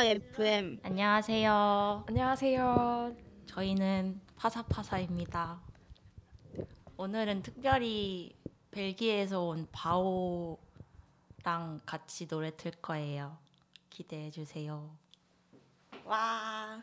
파사 0.00 0.04
FM. 0.08 0.80
안녕하세요. 0.82 2.04
안녕하세요. 2.08 3.14
저희는 3.44 4.18
파사파사입니다. 4.34 5.60
오늘은 6.96 7.42
특별히 7.42 8.34
벨기에에서 8.70 9.42
온 9.42 9.68
바오랑 9.72 10.56
같이 11.84 12.26
노래 12.26 12.56
틀 12.56 12.70
거예요. 12.70 13.36
기대해 13.90 14.30
주세요. 14.30 14.88
와. 16.06 16.82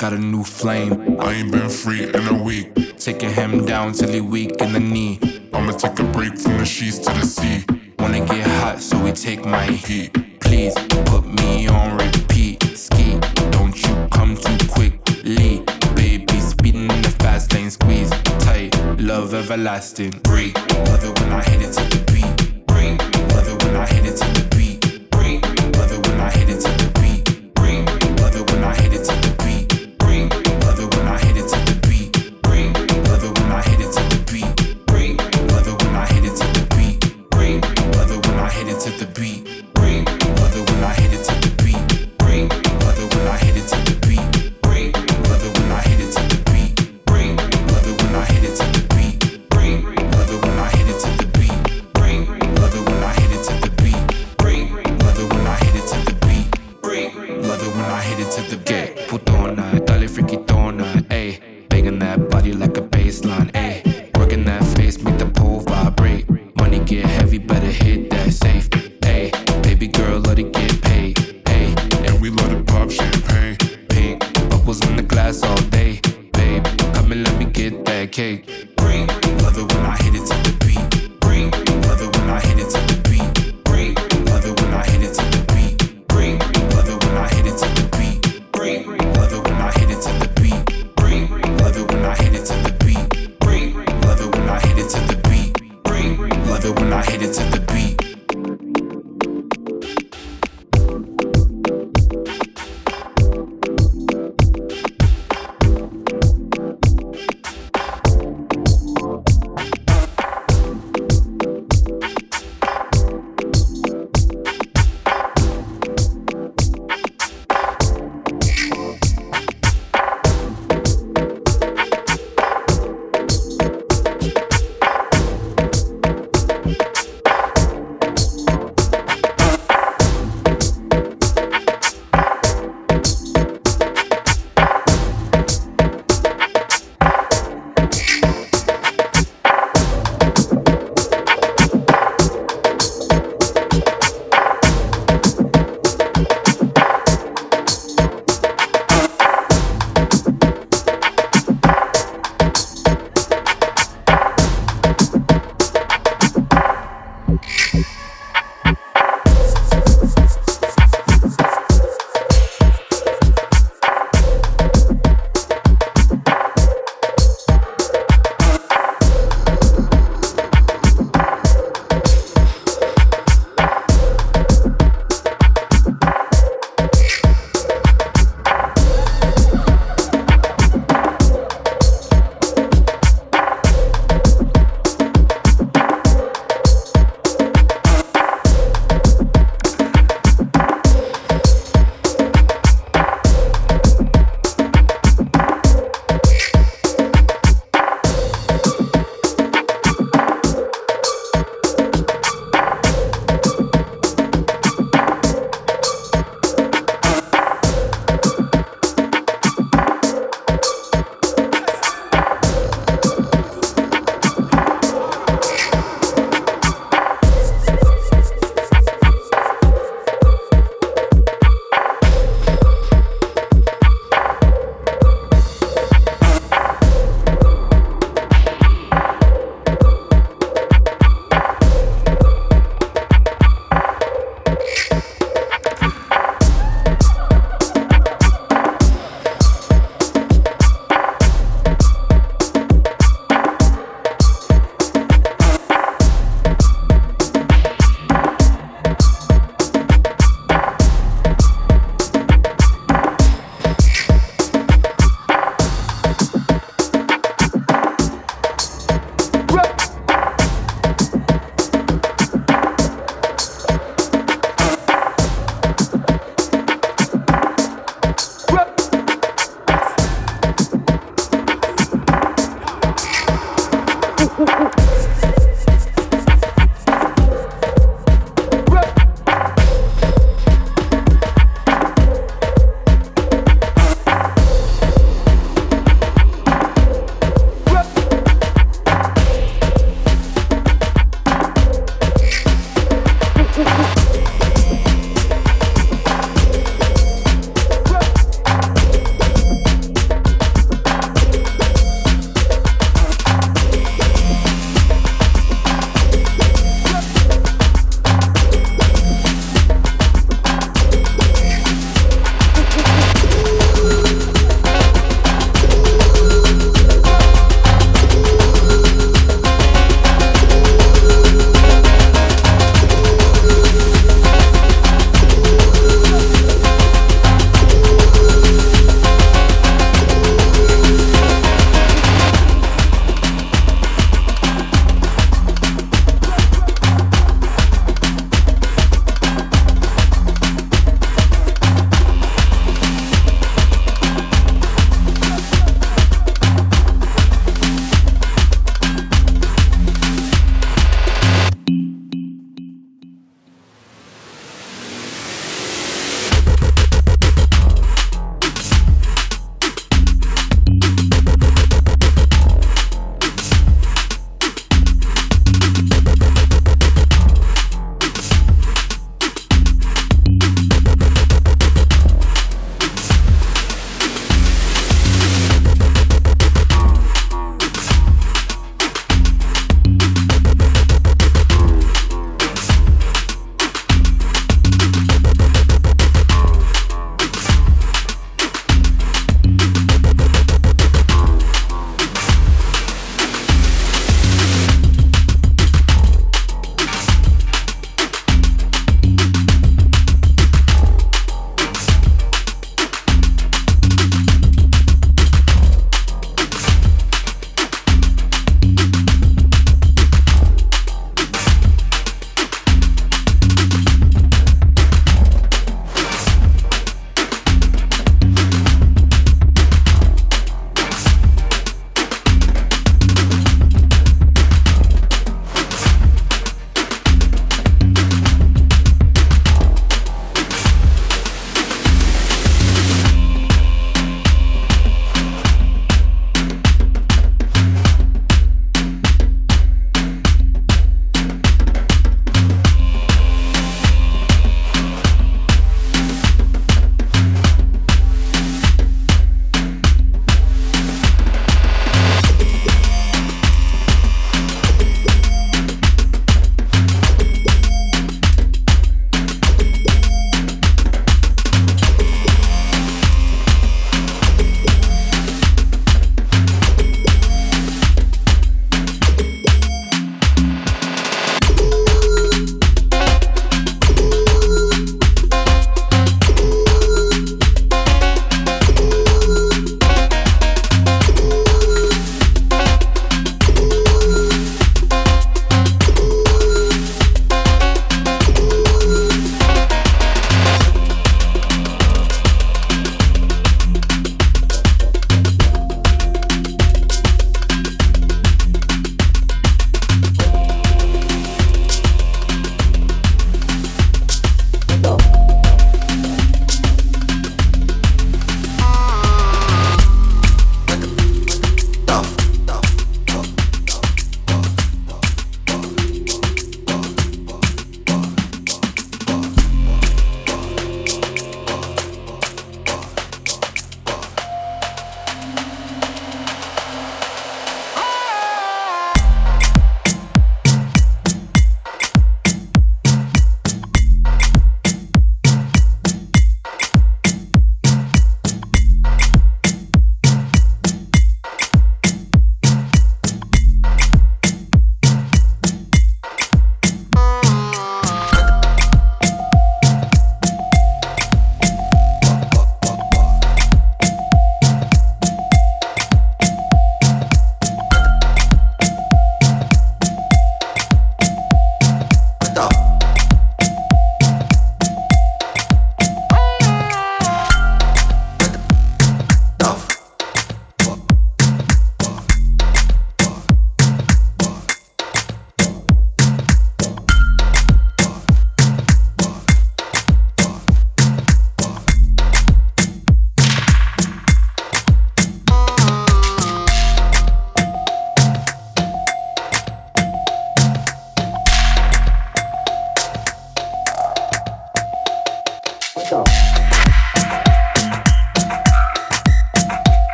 Got 0.00 0.14
a 0.14 0.18
new 0.18 0.44
flame. 0.44 1.20
I 1.20 1.34
ain't 1.34 1.52
been 1.52 1.68
free 1.68 2.04
in 2.04 2.26
a 2.26 2.42
week. 2.42 2.96
Taking 2.96 3.28
him 3.34 3.66
down 3.66 3.92
till 3.92 4.08
he 4.08 4.22
weak 4.22 4.52
in 4.62 4.72
the 4.72 4.80
knee. 4.80 5.20
I'ma 5.52 5.72
take 5.72 5.98
a 5.98 6.04
break 6.04 6.38
from 6.38 6.56
the 6.56 6.64
sheets 6.64 6.96
to 7.00 7.12
the 7.12 7.26
sea. 7.26 7.66
Wanna 7.98 8.24
get 8.24 8.46
hot, 8.46 8.80
so 8.80 8.98
we 8.98 9.12
take 9.12 9.44
my 9.44 9.66
heat. 9.66 10.40
Please 10.40 10.72
put 11.04 11.26
me 11.26 11.68
on 11.68 11.98
repeat. 11.98 12.62
Ski, 12.78 13.18
don't 13.50 13.76
you 13.76 14.08
come 14.10 14.38
too 14.38 14.56
quickly. 14.68 15.62
Baby, 15.94 16.40
speeding 16.40 16.90
in 16.90 17.02
the 17.02 17.14
fast 17.20 17.52
lane, 17.52 17.70
squeeze 17.70 18.08
tight. 18.38 18.74
Love 18.98 19.34
everlasting. 19.34 20.12
Break, 20.22 20.56
love 20.88 21.04
it 21.04 21.20
when 21.20 21.30
I 21.30 21.42
hit 21.42 21.60
it 21.60 21.72
to 21.74 21.84
the 21.92 22.02
beat. 22.10 22.66
Break, 22.68 22.98
love 23.34 23.46
it 23.46 23.62
when 23.64 23.76
I 23.76 23.86
hit 23.86 24.06
it 24.06 24.16
to 24.16 24.28
the 24.32 24.56
beat. 24.56 25.10
Break, 25.10 25.42
love 25.76 25.92
it 25.92 26.08
when 26.08 26.20
I 26.20 26.30
hit 26.30 26.48
it 26.48 26.60
to 26.62 26.68
the 26.68 26.72
beat. 26.72 26.79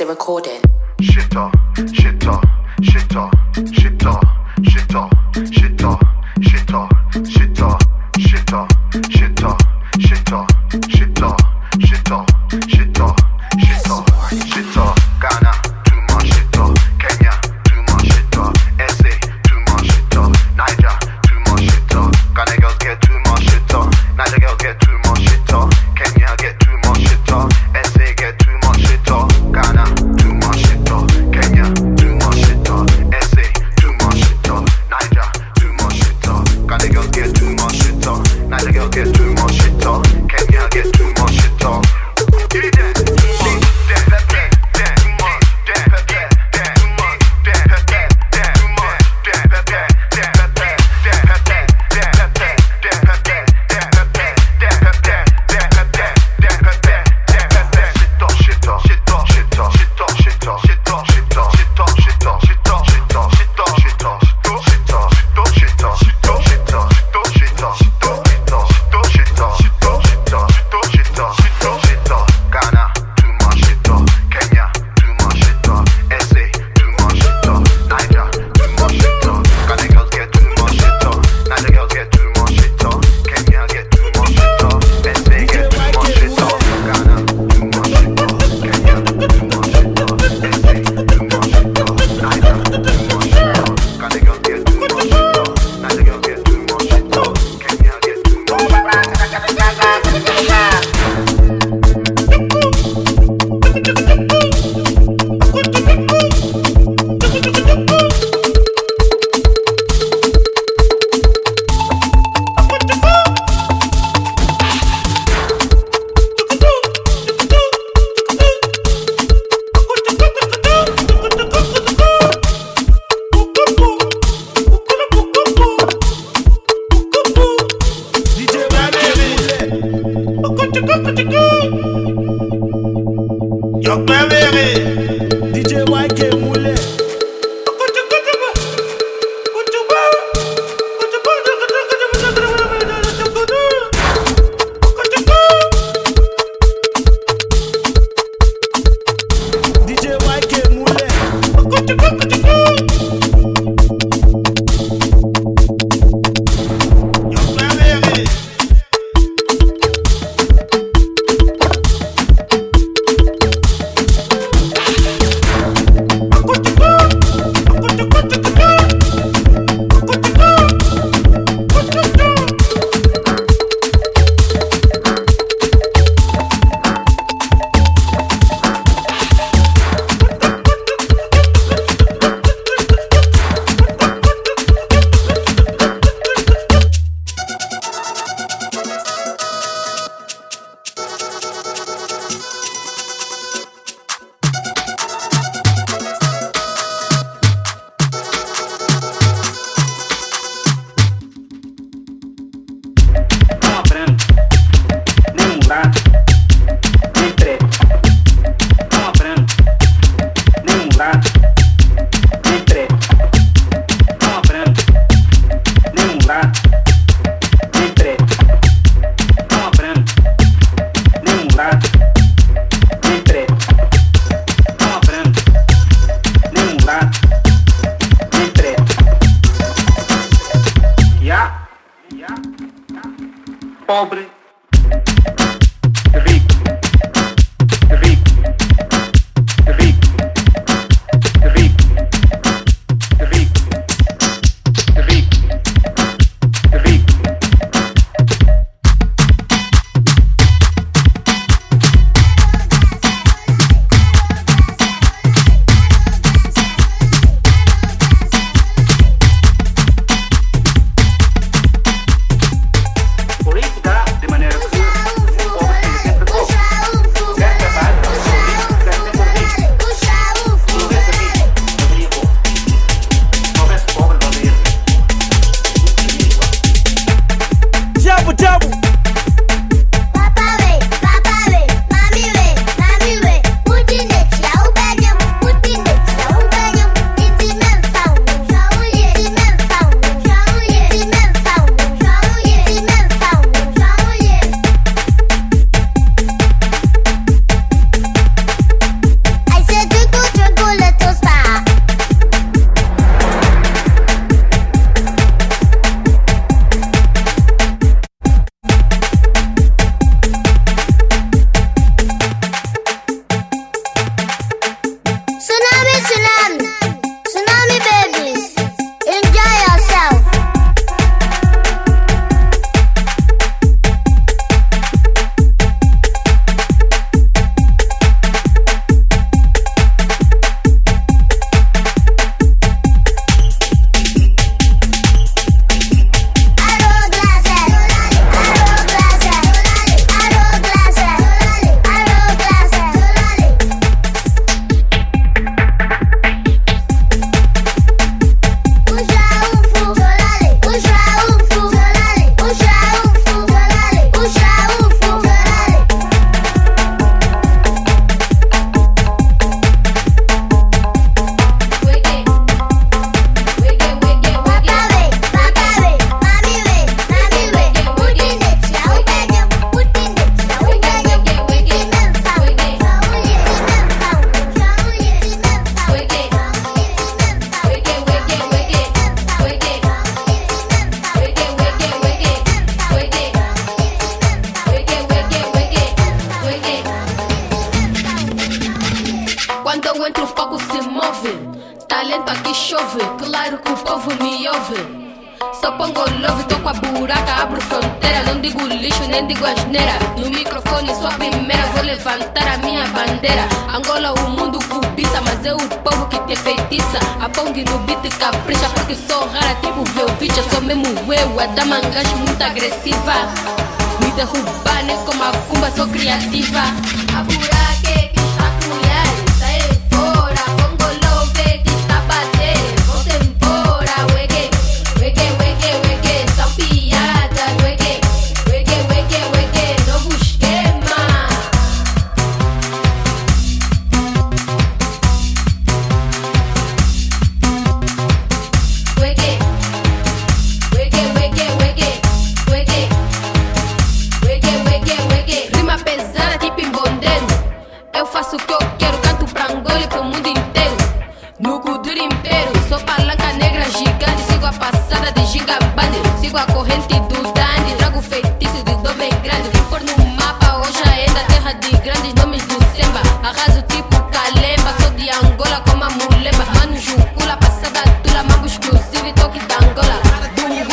A 0.00 0.06
recording. 0.06 0.59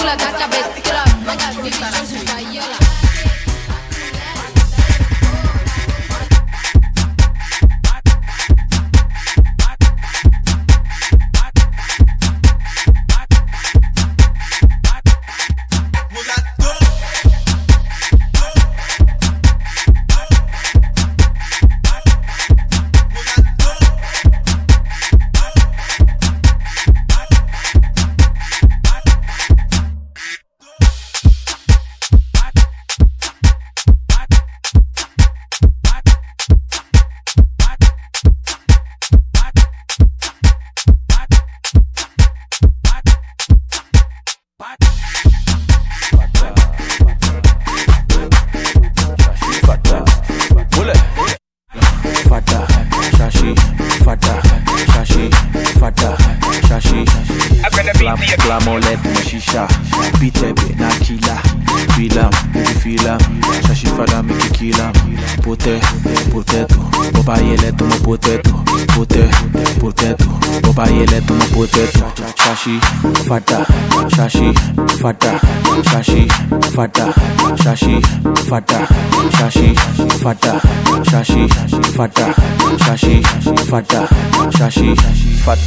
Dungula, 0.08 0.16
gata, 0.16 0.87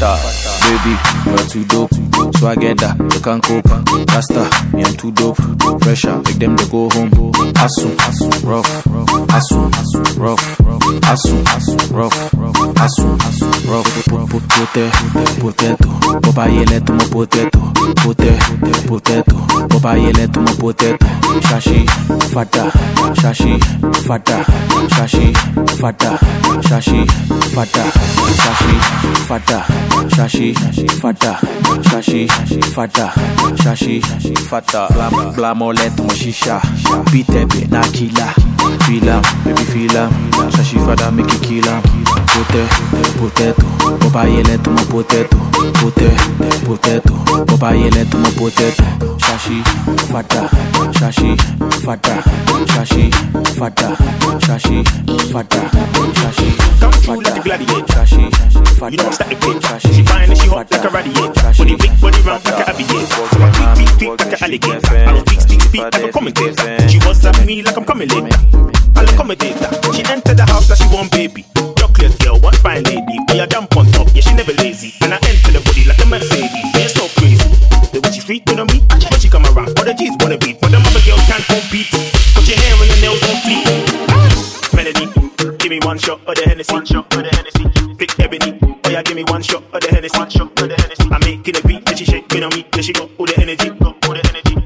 fata. 0.00 0.30
Baby, 0.64 0.96
you 1.26 1.36
are 1.36 1.48
too 1.48 1.64
dope. 1.66 1.90
So 2.36 2.46
I 2.48 2.54
get 2.56 2.78
that, 2.78 2.96
you 2.98 3.20
can't 3.20 3.42
cope. 3.42 3.64
Rasta, 4.08 4.48
me 4.74 4.84
I'm 4.84 4.96
too 4.96 5.12
dope. 5.12 5.36
Pressure, 5.80 6.16
make 6.22 6.38
them 6.38 6.56
to 6.56 6.66
go 6.70 6.88
home. 6.90 7.10
Asu, 7.60 7.88
rough, 8.44 8.66
asu, 9.28 10.18
rough, 10.18 10.40
asu, 11.02 11.92
rough, 11.92 12.34
asu, 12.80 13.06
put, 14.28 14.42
pote, 14.48 14.90
potato. 15.40 15.88
Boba 16.20 16.46
yele 16.48 16.80
to 16.84 16.92
my 16.92 17.04
potato. 17.06 17.60
Pote, 18.02 18.38
potato. 18.86 19.36
Boba 19.68 19.96
yele 19.96 20.26
to 20.32 20.40
my 20.40 20.52
potato. 20.54 21.06
Shashi, 21.40 21.86
fata, 22.32 22.70
shashi, 23.14 23.58
fata, 24.06 24.44
shashi, 24.88 25.32
fata, 25.78 26.18
shashi, 26.62 27.06
fata, 27.54 27.84
shashi, 28.38 28.80
fata, 29.26 29.64
shashi, 30.08 30.54
fata, 30.90 31.38
shashi, 31.82 32.28
fata, 32.74 33.12
shashi, 33.56 34.38
fata. 34.38 34.86
Glam, 34.92 35.12
glamolet 35.34 35.98
mo 35.98 36.08
shisha. 36.14 36.60
Bitebe 37.10 37.68
na 37.70 37.82
kila. 37.92 38.32
Feel 38.86 39.10
am, 39.10 39.22
baby 39.44 39.62
feel 39.64 39.96
am. 39.96 40.10
Shashi 40.50 40.78
fata 40.84 41.10
make 41.10 41.30
you 41.32 41.38
kill 41.40 41.68
am. 42.34 42.44
Pote, 42.44 42.68
potato. 43.18 43.66
Boba 43.98 44.24
yele 44.26 44.62
to 44.62 44.70
my 44.70 44.84
potato. 44.84 45.36
Pote, 45.80 46.10
potato. 46.64 47.14
Boba 47.46 47.72
yele 47.74 48.04
to 48.10 48.16
my 48.18 48.30
potato. 48.30 48.84
Shashi, 49.18 49.62
fata, 50.10 50.48
shashi, 50.92 51.36
fata, 51.84 52.22
shashi, 52.66 53.10
fata, 53.56 53.96
shashi, 54.40 54.84
fata, 55.32 55.70
shashi, 56.14 56.80
Come 56.80 56.92
through 56.92 57.20
like 57.22 57.36
a 57.36 57.42
gladiator. 57.42 57.84
shashi, 57.86 58.30
fata, 58.78 58.90
You 58.92 58.96
know 58.98 59.10
that 59.10 59.28
the 59.28 59.36
pitch? 59.36 59.62
shashi, 59.62 59.94
She 59.94 60.02
fine 60.04 60.30
and 60.30 60.38
she 60.38 60.48
hot 60.48 60.70
like 60.70 60.84
a 60.84 60.88
radiator. 60.88 61.32
shashi, 61.40 61.58
Body 61.58 61.76
big, 61.76 62.00
body 62.00 62.20
round 62.22 62.44
like 62.44 62.66
a 62.68 62.70
aviator. 62.70 63.06
So 63.06 63.22
I 63.40 63.50
tweet, 63.74 63.88
tweet, 63.88 63.98
tweet 63.98 64.20
like 64.20 64.32
an 64.32 64.44
alligator. 64.44 64.96
I 64.96 65.12
don't 65.12 65.28
speak, 65.28 65.40
speak, 65.40 65.60
speak 65.62 65.82
like 65.82 66.02
a 66.04 66.12
commentator. 66.12 66.88
She 66.88 66.98
wants 67.04 67.24
at 67.24 67.44
me 67.46 67.62
like 67.62 67.76
I'm 67.76 67.84
coming 67.84 68.08
later. 68.08 68.36
I'll 68.96 69.08
accommodate 69.08 69.56
her. 69.56 69.92
She 69.92 70.04
entered 70.04 70.36
the 70.36 70.44
house 70.46 70.68
that 70.68 70.78
she 70.78 70.86
want 70.94 71.10
baby. 71.12 71.44
Chocolate 72.00 72.18
girl, 72.24 72.40
one 72.40 72.54
fine 72.54 72.82
lady. 72.84 73.18
We 73.28 73.40
are 73.40 73.46
jump 73.46 73.76
on 73.76 73.84
top, 73.92 74.08
yeah, 74.14 74.22
she 74.22 74.32
never 74.32 74.54
lazy. 74.54 74.94
And 75.02 75.12
I 75.12 75.20
enter 75.20 75.52
the 75.52 75.60
body 75.60 75.84
like 75.84 76.00
a 76.00 76.06
Mercedes. 76.08 76.48
Yeah, 76.72 76.88
so 76.88 77.04
crazy. 77.20 77.44
The 77.92 78.00
way 78.00 78.08
she 78.08 78.24
freaking 78.24 78.56
on 78.56 78.72
me, 78.72 78.80
when 78.88 79.20
she 79.20 79.28
come 79.28 79.44
around, 79.44 79.76
all 79.76 79.84
the 79.84 79.92
G's 79.92 80.16
wanna 80.20 80.38
beat. 80.38 80.60
But 80.62 80.72
them 80.72 80.80
other 80.80 81.04
girls 81.04 81.20
can't 81.28 81.44
compete. 81.44 81.92
Put 82.32 82.48
your 82.48 82.56
hair 82.56 82.72
and 82.72 82.88
your 82.88 83.00
nails 83.04 83.20
on 83.28 83.36
fleek. 83.44 83.68
Melody, 84.72 85.12
give 85.60 85.68
me 85.68 85.78
one 85.84 85.98
shot 85.98 86.24
of 86.24 86.34
the 86.40 86.48
Hennessy. 86.48 86.72
One 86.72 86.86
shot 86.88 87.04
of 87.04 87.20
the 87.20 87.28
Hennessy. 87.36 87.68
Big 88.00 88.16
ebony, 88.16 88.56
oh 88.64 88.88
yeah, 88.88 89.02
give 89.04 89.16
me 89.16 89.24
one 89.28 89.42
shot 89.44 89.60
of 89.68 89.80
the 89.84 89.88
Hennessy. 89.92 90.16
One 90.16 90.30
shot 90.30 90.48
of 90.56 90.68
the 90.72 90.76
Hennessy. 90.80 91.04
I'm 91.12 91.20
making 91.20 91.60
a 91.60 91.62
beat, 91.68 91.84
and 91.84 91.98
she 91.98 92.08
shake, 92.08 92.24
shaking 92.32 92.48
on 92.48 92.50
me, 92.56 92.64
yeah, 92.72 92.80
she 92.80 92.96
got 92.96 93.12
all 93.20 93.28
the 93.28 93.36
energy, 93.36 93.68
got 93.76 93.92
all 94.08 94.16
the 94.16 94.24
energy. 94.24 94.56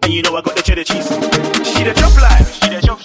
And 0.00 0.12
you 0.12 0.24
know 0.24 0.32
I 0.32 0.40
got 0.40 0.56
the 0.56 0.62
cheddar 0.64 0.84
cheese. 0.84 1.12
She 1.76 1.84
the 1.84 1.92
chop 1.92 2.16
life, 2.24 2.56
she 2.56 2.72
the 2.72 2.80
chop, 2.80 3.03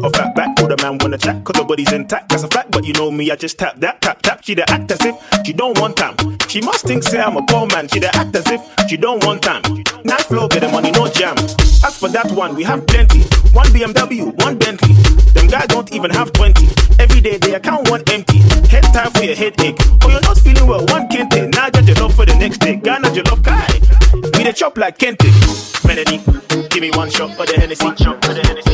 got 0.00 0.14
a 0.14 0.18
fat 0.18 0.34
back, 0.34 0.60
all 0.60 0.68
the 0.68 0.76
man 0.78 0.98
wanna 0.98 1.18
chat, 1.18 1.42
cause 1.44 1.54
the 1.54 1.64
body's 1.64 1.92
intact, 1.92 2.28
that's 2.28 2.42
a 2.42 2.48
fact. 2.48 2.70
But 2.70 2.84
you 2.84 2.92
know 2.94 3.10
me, 3.10 3.30
I 3.30 3.36
just 3.36 3.58
tap 3.58 3.76
that, 3.80 4.00
tap, 4.00 4.22
tap. 4.22 4.42
She 4.42 4.54
the 4.54 4.68
act 4.70 4.90
as 4.90 5.04
if 5.04 5.16
she 5.44 5.52
don't 5.52 5.78
want 5.78 5.96
time. 5.96 6.16
She 6.48 6.60
must 6.60 6.84
think, 6.84 7.02
say 7.02 7.20
I'm 7.20 7.36
a 7.36 7.42
poor 7.42 7.66
man. 7.68 7.88
She 7.88 8.00
the 8.00 8.14
act 8.16 8.34
as 8.34 8.46
if 8.50 8.60
she 8.88 8.96
don't 8.96 9.24
want 9.24 9.42
time. 9.42 9.62
Nice 10.04 10.24
flow, 10.24 10.48
get 10.48 10.60
the 10.60 10.68
money, 10.68 10.90
no 10.90 11.08
jam. 11.08 11.36
As 11.84 11.96
for 11.98 12.08
that 12.08 12.30
one, 12.32 12.54
we 12.54 12.62
have 12.64 12.86
plenty. 12.86 13.20
One 13.52 13.66
BMW, 13.68 14.32
one 14.44 14.58
Bentley. 14.58 14.94
Them 15.32 15.46
guys 15.46 15.66
don't 15.68 15.92
even 15.92 16.10
have 16.10 16.32
20. 16.32 16.66
Every 16.98 17.20
day 17.20 17.36
they 17.38 17.54
account 17.54 17.90
one 17.90 18.02
empty. 18.10 18.38
Head 18.68 18.84
time 18.92 19.10
for 19.12 19.24
your 19.24 19.36
headache. 19.36 19.76
Oh, 20.02 20.10
you're 20.10 20.20
not 20.20 20.38
feeling 20.38 20.66
well, 20.66 20.84
one 20.86 21.08
kente. 21.08 21.52
Now 21.54 21.70
judge 21.70 21.88
your 21.88 21.96
love 21.96 22.14
for 22.14 22.26
the 22.26 22.34
next 22.36 22.58
day. 22.58 22.76
Ghana, 22.76 23.12
your 23.12 23.24
love 23.24 23.42
Kai. 23.42 23.80
We 24.36 24.44
the 24.44 24.52
chop 24.54 24.76
like 24.78 24.98
kente. 24.98 25.28
Melody, 25.86 26.18
give 26.68 26.80
me 26.82 26.90
one 26.90 27.10
shot 27.10 27.36
for 27.36 27.46
the 27.46 27.54
Hennessy. 27.54 27.84
One 27.84 27.96
shot 27.96 28.24
for 28.24 28.34
the 28.34 28.42
Hennessy. 28.42 28.69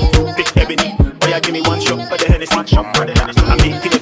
I 1.36 1.40
give 1.40 1.52
me 1.52 1.60
one 1.60 1.78
shot 1.82 2.08
for 2.08 2.16
the 2.16 2.32
Hennessy. 2.32 2.56
One 2.56 2.64
shot 2.64 2.96
for 2.96 3.04
the 3.04 3.12
Hennessy. 3.12 3.40
I'm 3.42 3.58
making 3.58 3.95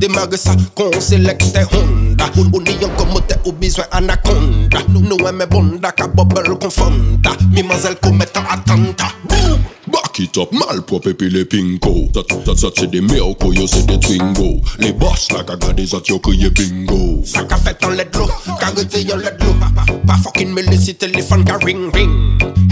Demare 0.00 0.38
sa 0.40 0.54
kon 0.74 0.94
selekte 0.96 1.60
Honda. 1.74 2.24
Ou 2.40 2.60
ni 2.64 2.72
yon 2.80 2.92
komote 2.96 3.36
ou 3.44 3.52
bizwen 3.52 3.84
anakonda 3.92 4.80
Nou 4.88 5.28
eme 5.28 5.44
bonda 5.50 5.92
ka 5.92 6.08
bobel 6.08 6.54
kon 6.56 6.72
fonda 6.72 7.34
Mi 7.52 7.62
mazel 7.62 7.98
kometan 8.00 8.48
atanta 8.48 9.12
Boum! 9.28 9.60
Bak 9.92 10.20
it 10.20 10.36
up 10.38 10.52
malprop 10.52 11.06
epi 11.06 11.28
le 11.30 11.44
pinko. 11.44 12.08
Zat 12.14 12.32
zat 12.46 12.58
zat 12.58 12.76
se 12.78 12.86
de 12.86 13.00
mewko 13.00 13.52
yo 13.52 13.66
se 13.66 13.82
de 13.86 13.96
twingo. 13.98 14.60
Le 14.78 14.92
boss 14.92 15.30
la 15.32 15.42
ka 15.42 15.56
gade 15.56 15.84
zat 15.86 16.08
yo 16.08 16.18
kriye 16.18 16.50
bingo. 16.50 17.22
Sa 17.24 17.44
ka 17.44 17.56
fet 17.56 17.82
an 17.84 17.96
ledlo, 17.98 18.28
ka 18.60 18.70
rete 18.76 19.02
yon 19.02 19.20
ledlo 19.24 19.54
Pas 20.10 20.16
fucking 20.16 20.52
me 20.52 20.62
laisser 20.62 20.94
téléphone 20.94 21.44
car 21.44 21.60
ring 21.62 21.88
ring. 21.94 22.10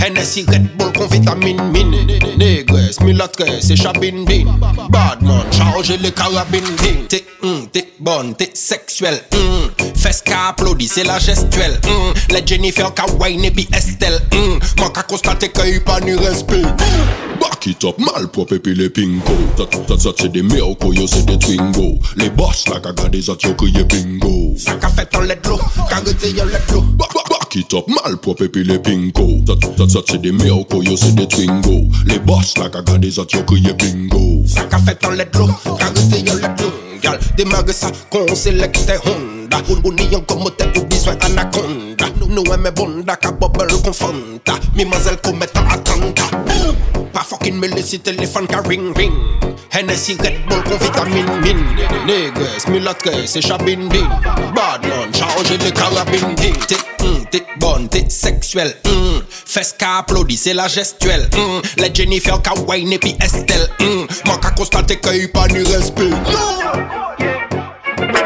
Hennessy 0.05 0.45
Red 0.49 0.77
Bull 0.77 0.93
qu'on 0.93 1.07
vitamine 1.07 1.71
mine. 1.71 1.95
Négresse, 2.37 3.01
mulatresse 3.01 3.71
et 3.71 3.77
chabine 3.77 4.25
bin. 4.25 4.59
Badman, 4.91 5.45
chargez 5.53 5.99
les 5.99 6.11
carabines 6.11 6.65
bin. 6.65 7.07
T'es 7.09 7.25
mm, 7.41 7.69
t'es 7.73 7.93
bonne, 8.01 8.35
t'es 8.35 8.51
sexuelle. 8.55 9.21
Mm. 9.33 9.85
Fesse 9.95 10.23
qu'a 10.23 10.49
applaudi, 10.49 10.89
c'est 10.89 11.05
la 11.05 11.21
gestuelle. 11.21 11.79
Mm. 11.85 12.33
Les 12.35 12.45
Jennifer 12.45 12.93
Kawaii 12.93 13.47
et 13.47 13.53
puis 13.53 13.69
Estelle. 13.73 14.21
Mm. 14.33 14.81
Manque 14.81 14.99
à 14.99 15.05
constater 15.05 15.49
qu'il 15.51 15.71
n'y 15.71 15.77
a 15.77 15.81
pas 15.81 16.01
ni 16.01 16.15
respect. 16.15 16.63
it 17.69 17.85
up, 17.85 17.99
malpropre 17.99 18.59
pi 18.59 18.75
le 18.75 18.89
pingo. 18.89 19.35
Sat 19.99 20.19
se 20.19 20.29
de 20.29 20.43
meow 20.43 20.75
ko 20.75 20.93
yo 20.93 21.07
se 21.07 21.23
de 21.25 21.37
twingo. 21.37 21.99
Le 22.17 22.29
boss 22.31 22.67
la 22.69 22.81
ka 22.81 22.93
gade 22.93 23.21
zat 23.21 23.43
yo 23.45 23.55
kriye 23.55 23.85
bingo. 23.85 24.55
Sa 24.57 24.77
ka 24.81 24.89
fet 24.89 25.15
an 25.15 25.29
ledlo, 25.29 25.59
ka 25.89 26.01
rete 26.05 26.33
yon 26.35 26.49
ledlo 26.49 26.83
Bak 26.99 27.57
it 27.57 27.75
up, 27.75 27.89
malpropre 27.89 28.49
pi 28.49 28.65
le 28.65 28.79
pingo. 28.79 29.29
Sat 29.47 30.09
se 30.09 30.19
de 30.19 30.33
meow 30.33 30.65
ko 30.65 30.83
yo 30.83 30.97
se 30.97 31.13
de 31.13 31.27
twingo. 31.27 31.79
Le 32.07 32.19
boss 32.27 32.57
la 32.59 32.69
ka 32.69 32.83
gade 32.83 33.11
zat 33.11 33.33
yo 33.35 33.45
kriye 33.45 33.75
bingo. 33.75 34.45
Sa 34.47 34.67
ka 34.67 34.79
fet 34.79 35.05
an 35.05 35.17
ledlo, 35.17 35.49
ka 35.79 35.93
rete 35.95 36.25
yon 36.25 36.41
ledlo 36.43 36.73
Gal, 37.03 37.19
demage 37.37 37.73
sa 37.73 37.93
kon 38.11 38.35
selekte 38.35 38.97
hon 39.05 39.38
Ou, 39.69 39.77
ou 39.85 39.93
ni 39.93 40.07
yon 40.13 40.25
komote 40.25 40.65
ou 40.77 40.87
bizwen 40.89 41.19
anaconda. 41.27 42.09
Nou, 42.21 42.29
nou 42.33 42.55
eme 42.55 42.73
bonda 42.73 43.19
ka 43.21 43.33
bubble 43.33 43.81
kon 43.85 43.97
fanta 43.97 44.57
Mi 44.77 44.85
mazel 44.89 45.19
kometan 45.25 45.69
atanta. 45.73 46.29
Pa 47.13 47.25
fucking 47.25 47.59
me 47.61 47.69
lesi 47.73 48.01
telefon 48.01 48.49
ka 48.49 48.63
ring 48.69 48.93
ring. 48.97 49.17
Hennessy 49.71 50.17
Red 50.25 50.47
Bull 50.49 50.63
kon 50.65 50.79
vitamine 50.81 51.41
min 51.43 51.61
Negres, 52.07 52.67
milatres, 52.69 53.37
e 53.37 53.43
chabin 53.43 53.89
din 53.89 54.09
Bad 54.55 54.83
man, 54.89 55.13
change 55.13 55.59
de 55.59 55.71
carabine 55.71 56.35
din 56.37 56.55
T'es, 56.67 56.79
mm, 57.05 57.25
t'es 57.31 57.45
bonne, 57.61 57.89
t'es 57.89 58.09
sexuelle 58.09 58.75
mm. 58.87 59.21
Fes 59.29 59.75
ka 59.79 59.99
aplodi, 59.99 60.37
c'est 60.37 60.55
la 60.55 60.69
gestuelle 60.69 61.29
mm. 61.37 61.83
Les 61.83 61.95
Jennifer 61.95 62.41
ka 62.43 62.55
wine 62.67 62.95
epi 62.95 63.15
Estelle 63.21 63.69
mm. 63.81 64.07
Man 64.27 64.41
ka 64.41 64.51
konstate 64.57 64.97
ke 64.97 65.15
y 65.15 65.29
pa 65.29 65.47
ni 65.53 65.63
respect. 65.69 66.17
Kiba, 67.99 68.25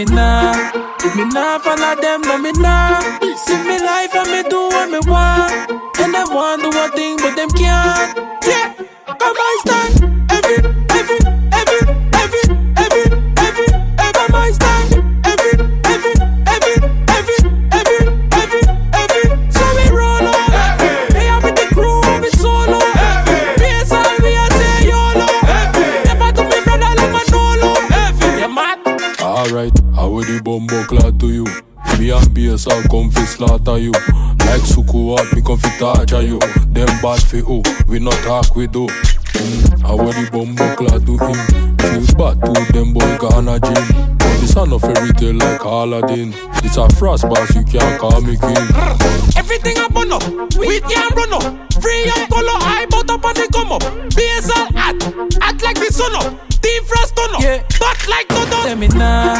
me 0.00 0.14
now, 0.14 0.52
me 1.14 1.24
nah 1.26 1.58
follow 1.58 1.94
them, 2.00 2.22
no 2.22 2.38
me 2.38 2.52
nah. 2.52 3.00
Live 3.20 3.66
me 3.66 3.78
life 3.84 4.14
and 4.14 4.30
me 4.30 4.42
do 4.48 4.68
what 4.68 4.88
me 4.88 4.98
want, 5.06 5.70
and 6.00 6.14
them 6.14 6.34
want 6.34 6.62
do 6.62 6.70
one 6.70 6.90
thing 6.92 7.16
but 7.18 7.36
them 7.36 7.50
can't. 7.50 8.29
Slaughter 33.40 33.78
you 33.78 33.92
Like 34.44 34.64
Suku 34.68 35.16
out, 35.18 35.32
me 35.32 35.40
come 35.40 35.58
fi 35.58 35.70
torture 35.78 36.20
you 36.20 36.38
Them 36.76 36.90
bad 37.00 37.22
fi 37.22 37.38
who, 37.38 37.62
we 37.88 37.98
not 37.98 38.18
talk 38.24 38.54
we 38.54 38.66
do 38.66 38.86
mm, 38.86 39.80
How 39.80 39.96
would 39.96 40.14
the 40.14 40.28
bumbo 40.30 40.66
clad 40.76 41.06
to 41.08 41.16
him? 41.16 41.38
Feel 41.80 42.16
bad 42.20 42.36
to 42.44 42.52
them 42.72 42.92
boy 42.92 43.16
gonna 43.16 43.56
gym 43.58 43.86
But 44.20 44.36
this 44.40 44.56
a 44.56 44.66
no 44.66 44.78
fairy 44.78 45.12
tale 45.16 45.34
like 45.36 45.64
Aladdin 45.64 46.34
It's 46.64 46.76
a 46.76 46.86
frost 46.96 47.24
boss, 47.24 47.54
you 47.54 47.64
can't 47.64 47.98
call 47.98 48.20
me 48.20 48.36
king 48.36 48.68
Everything 49.36 49.78
I 49.78 49.88
burn 49.88 50.12
up, 50.12 50.22
we 50.58 50.80
can't 50.80 51.14
run 51.16 51.32
up. 51.32 51.72
Free 51.80 52.04
and 52.04 52.28
color, 52.28 52.60
I 52.60 52.86
bought 52.90 53.08
up 53.08 53.24
and 53.24 53.36
they 53.36 53.48
come 53.48 53.72
up. 53.72 53.82
BSL 54.12 54.76
at, 54.76 55.02
act 55.42 55.62
like 55.62 55.76
the 55.76 55.88
sun 55.90 56.14
up. 56.14 56.50
Team 56.60 56.84
Frost 56.84 57.16
turn 57.16 57.34
up, 57.34 57.40
Yeah. 57.40 57.62
back 57.80 58.06
like 58.06 58.28
no 58.30 58.44
Tell 58.62 58.76
me 58.76 58.88
nah, 58.88 59.34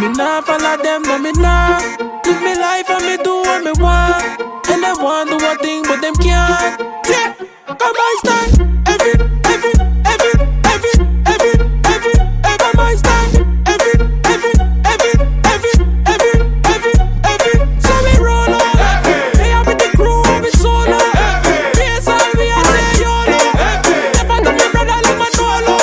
me 0.00 0.08
nah 0.16 0.40
follow 0.40 0.82
them, 0.82 1.02
no 1.02 1.18
me 1.18 1.32
nah 1.32 2.13
Live 2.26 2.42
me 2.42 2.54
life 2.58 2.88
and 2.90 3.04
me 3.06 3.16
do 3.22 3.34
what 3.42 3.62
me 3.64 3.72
want 3.82 4.40
And 4.70 4.82
them 4.82 4.96
want 5.02 5.28
do 5.30 5.36
one 5.36 5.58
thing 5.58 5.82
but 5.84 6.00
them 6.00 6.14
can't 6.14 6.80
Yeah, 7.08 7.34
come 7.66 7.78
I 7.80 8.16
stand 8.20 8.88
every, 8.88 9.12
every, 9.52 9.72
every, 10.04 10.32
every, 10.72 10.92
every, 11.26 11.52
every, 11.86 12.14
every 12.44 12.70
my 12.76 12.94
stand 12.94 13.36
every, 13.68 13.92
every, 14.32 14.52
every, 14.84 15.12
every, 15.52 15.72
every, 16.12 16.34
every, 16.72 16.92
every. 17.32 17.54
So 17.80 17.92
we 18.04 18.12
roll 18.24 18.48
with 19.66 19.78
the 19.78 19.90
crew, 19.96 20.22
with 20.40 20.56
solo. 20.58 20.98
BSL 21.76 22.28
we 22.38 22.46
a 22.50 22.58
say 22.72 23.04
YOLO. 23.04 23.40
Never 24.16 24.38
do 24.44 24.50
me 24.52 24.66
brother 24.72 24.98
like 25.04 25.18
Manolo. 25.20 25.76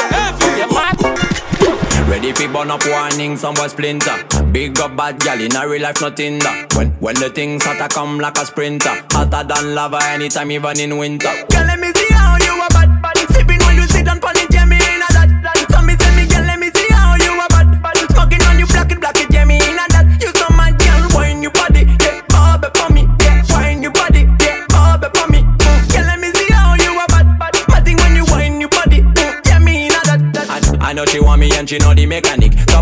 Yeah, 0.58 0.70
man. 0.74 2.10
Ready 2.10 2.32
fi 2.34 2.48
burn 2.48 2.72
up 2.72 2.82
warning, 2.88 3.38
some 3.38 3.54
boy 3.54 3.68
splinter. 3.68 4.31
Big 4.52 4.78
up 4.80 4.98
bad 4.98 5.18
gal 5.22 5.40
in 5.40 5.56
a 5.56 5.68
real 5.68 5.82
life, 5.82 6.02
nothing 6.02 6.38
that. 6.40 6.74
When 6.76 6.92
when 7.00 7.16
the 7.16 7.30
things 7.30 7.64
hotter 7.64 7.88
come 7.88 8.20
like 8.20 8.38
a 8.38 8.46
sprinter, 8.46 8.92
hotter 9.10 9.48
than 9.48 9.76
lava 9.76 10.00
anytime, 10.12 10.52
even 10.52 10.78
in 10.78 10.98
winter. 10.98 11.32
Girl, 11.48 11.66
let 11.66 11.80
me 11.80 11.88
see 11.96 12.12
how 12.12 12.36
you 12.36 12.60
a 12.60 12.68
bad 12.68 13.02
bad. 13.02 13.16
Sipping 13.32 13.60
when 13.64 13.76
you 13.78 13.88
sit 13.88 14.06
down 14.06 14.20
pon 14.20 14.36
it, 14.36 14.52
yeah 14.54 14.66
me 14.66 14.76
inna 14.76 15.08
that. 15.16 15.32
that. 15.44 15.56
So 15.72 15.80
me 15.82 15.96
say 15.96 16.12
me 16.20 16.28
girl, 16.28 16.44
let 16.44 16.60
me 16.60 16.68
see 16.76 16.92
how 16.92 17.16
you 17.16 17.32
a 17.40 17.48
bad 17.48 17.82
bad. 17.82 17.96
Smoking 18.12 18.44
on 18.44 18.60
you, 18.60 18.68
black 18.68 18.92
it, 18.92 19.00
black 19.00 19.16
it, 19.24 19.32
yeah 19.32 19.46
me 19.46 19.56
inna 19.56 19.88
that. 19.96 20.06
You 20.20 20.36
so 20.36 20.48
mad, 20.52 20.76
girl, 20.84 21.08
wine 21.16 21.42
your 21.42 21.56
body, 21.56 21.88
yeah, 22.04 22.20
bob 22.28 22.68
it 22.68 22.76
for 22.76 22.92
me, 22.92 23.08
yeah, 23.24 23.40
wine 23.56 23.82
your 23.82 23.96
body, 23.96 24.28
yeah, 24.44 24.68
bob 24.68 25.04
it 25.08 25.16
for 25.16 25.32
me. 25.32 25.48
Mm. 25.48 25.96
Girl, 25.96 26.06
let 26.12 26.20
me 26.20 26.28
see 26.36 26.52
how 26.52 26.76
you 26.76 26.92
a 27.00 27.06
bad 27.08 27.40
bad. 27.40 27.56
Mad 27.72 27.86
thing 27.88 27.96
when 28.04 28.20
you 28.20 28.28
wine 28.28 28.60
your 28.60 28.70
body, 28.70 29.00
mm, 29.00 29.32
yeah 29.48 29.64
me 29.64 29.88
inna 29.88 30.02
that. 30.12 30.20
that. 30.36 30.48
I, 30.84 30.92
I 30.92 30.94
know 30.94 31.08
she 31.08 31.24
want 31.24 31.40
me 31.40 31.56
and 31.56 31.64
she 31.70 31.80
know 31.80 31.96
the 31.96 32.04
mechanic. 32.06 32.41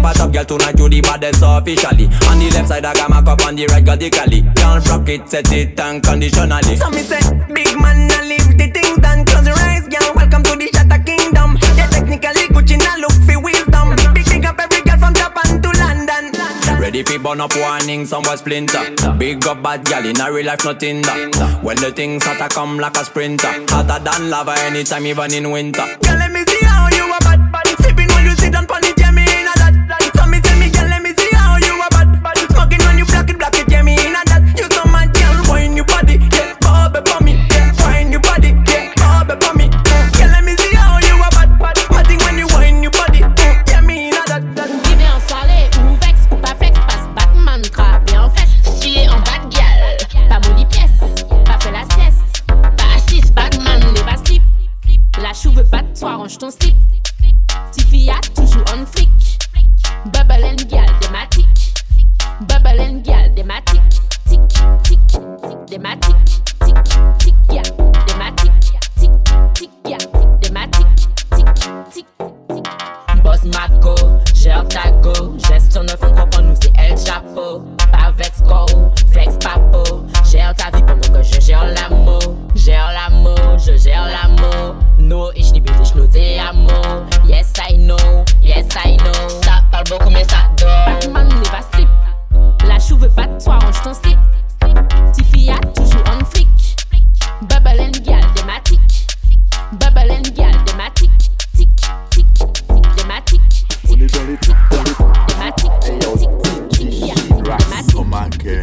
A 0.09 0.13
top 0.13 0.33
girl 0.33 0.43
tonight 0.43 0.73
you 0.79 0.89
the 0.89 1.01
baddest 1.01 1.43
officially. 1.45 2.05
On 2.25 2.39
the 2.41 2.49
left 2.49 2.69
side 2.69 2.83
I 2.83 2.95
got 2.95 3.11
my 3.11 3.21
cup, 3.21 3.45
on 3.45 3.55
the 3.55 3.67
right 3.67 3.85
got 3.85 3.99
the 3.99 4.09
cali. 4.09 4.41
Can't 4.57 4.81
rock 4.89 5.07
it, 5.07 5.29
set 5.29 5.51
it 5.51 5.79
unconditionally. 5.79 6.77
So 6.77 6.89
me 6.89 7.05
say, 7.05 7.21
big 7.53 7.77
man, 7.77 8.09
I 8.09 8.25
leave 8.25 8.57
the 8.57 8.73
things 8.73 8.97
done. 8.97 9.23
Close 9.25 9.45
your 9.45 9.59
eyes, 9.69 9.85
girl. 9.85 10.09
Welcome 10.17 10.41
to 10.49 10.57
the 10.57 10.65
Shatter 10.73 11.03
Kingdom. 11.05 11.61
Yeah, 11.77 11.93
technically 11.93 12.49
Gucci 12.49 12.81
now 12.81 12.97
look 12.97 13.13
for 13.21 13.37
wisdom. 13.37 13.93
Big 14.17 14.25
big 14.25 14.45
up 14.49 14.57
every 14.57 14.81
girl 14.81 14.97
from 14.97 15.13
Japan 15.13 15.61
to 15.61 15.69
London. 15.77 16.33
Ready 16.81 17.03
fi 17.03 17.17
burn 17.21 17.41
up 17.41 17.53
warning, 17.53 18.07
some 18.07 18.25
splinter. 18.33 18.89
Big 19.21 19.45
up 19.45 19.61
bad 19.61 19.85
gal 19.85 20.03
in 20.03 20.19
a 20.19 20.33
real 20.33 20.47
life, 20.47 20.65
nothing 20.65 21.03
that. 21.05 21.61
When 21.61 21.77
the 21.77 21.91
things 21.91 22.25
hotter 22.25 22.49
come 22.49 22.79
like 22.79 22.97
a 22.97 23.05
sprinter, 23.05 23.53
hotter 23.69 24.01
than 24.01 24.31
lava 24.31 24.57
anytime, 24.65 25.05
even 25.05 25.33
in 25.37 25.51
winter. 25.51 25.85
Girl, 26.01 26.17
let 26.17 26.31
me 26.31 26.41
see 26.49 26.65
how 26.65 26.89
you 26.89 27.05
a 27.05 27.19
bad 27.21 27.51
bad. 27.51 27.67
Sipping 27.77 28.09
when 28.09 28.25
you 28.25 28.33
sit 28.35 28.53
down 28.53 28.65
pon 28.65 28.81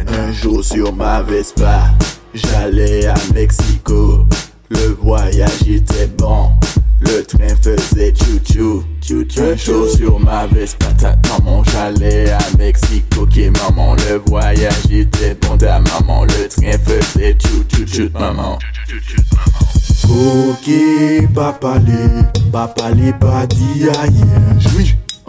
Un 0.07 0.31
jour 0.31 0.63
sur 0.63 0.93
ma 0.93 1.21
Vespa, 1.21 1.91
j'allais 2.33 3.07
à 3.07 3.15
Mexico. 3.33 4.25
Le 4.69 4.95
voyage 5.01 5.67
était 5.67 6.07
bon, 6.17 6.51
le 7.01 7.21
train 7.23 7.53
faisait 7.61 8.13
chou-chou. 8.15 8.83
Un 9.41 9.55
jour 9.57 9.89
sur 9.89 10.19
ma 10.21 10.47
Vespa, 10.47 10.85
ta 10.97 11.17
maman, 11.27 11.63
j'allais 11.65 12.31
à 12.31 12.39
Mexico. 12.57 13.25
Qui 13.25 13.49
maman, 13.49 13.95
le 14.09 14.21
voyage 14.25 14.89
était 14.89 15.35
bon, 15.35 15.57
ta 15.57 15.81
maman, 15.81 16.23
le 16.23 16.47
train 16.47 16.77
faisait 16.85 17.37
chou-chou-chou, 17.43 18.09
maman. 18.17 18.57
Pour 20.03 20.61
qui 20.61 21.27
papa 21.35 21.77
les, 21.79 22.23
papa 22.51 22.91
pas 23.19 23.45
dit. 23.47 23.85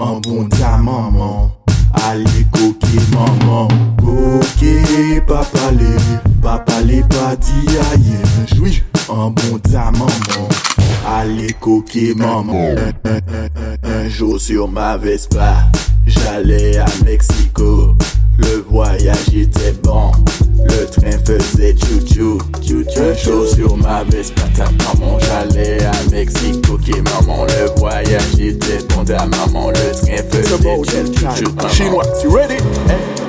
Un 0.01 0.20
bon 0.20 0.49
ta 0.49 0.77
maman. 0.77 1.51
Allez 1.93 2.47
coquer 2.53 3.01
maman. 3.11 3.66
Coquer 3.99 5.20
papa 5.27 5.73
les. 5.73 6.31
Papa 6.41 6.81
les 6.83 7.03
pas 7.03 7.35
dit 7.35 7.77
aïe. 7.93 8.55
Jouis. 8.55 8.83
Un 9.11 9.31
bon 9.31 9.59
ta 9.59 9.91
maman. 9.91 10.49
Allez 11.05 11.53
coquer 11.55 12.15
maman. 12.15 12.77
Un, 13.83 14.09
jour 14.09 14.41
sur 14.41 14.69
ma 14.69 14.97
Vespa. 14.97 15.65
J'allais 16.07 16.79
à 16.79 16.87
Mexico. 17.05 17.97
Le 18.37 18.65
voyage 18.70 19.35
était 19.35 19.73
bon. 19.83 20.12
Le 20.64 20.86
train 20.86 21.18
faisait 21.24 21.74
chou-chou, 21.76 22.39
un 22.97 23.14
chaud 23.14 23.47
sur 23.47 23.76
ma 23.76 24.05
veste, 24.05 24.35
patate 24.35 24.72
maman, 24.78 25.18
j'allais 25.18 25.85
à 25.85 25.93
Mexico, 26.10 26.78
qui 26.78 26.93
maman, 26.93 27.44
le 27.44 27.78
voyage 27.78 28.39
était 28.39 28.85
bon 28.89 29.05
à 29.12 29.26
maman, 29.26 29.70
le 29.70 29.93
train 29.93 30.22
faisait 30.30 31.14
chou-chou, 31.16 31.68
chinois, 31.70 32.05
tu 32.20 32.28
ready? 32.28 32.55
Hey. 32.89 33.28